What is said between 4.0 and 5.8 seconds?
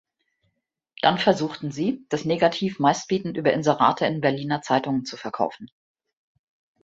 in Berliner Zeitungen zu verkaufen.